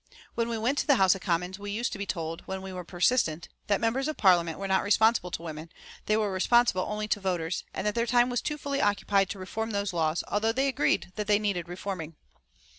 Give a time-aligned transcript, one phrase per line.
[0.33, 2.73] When we went to the House of Commons we used to be told, when we
[2.73, 5.69] were persistent, that members of Parliament were not responsible to women,
[6.07, 9.37] they were responsible only to voters, and that their time was too fully occupied to
[9.37, 12.15] reform those laws, although they agreed that they needed reforming.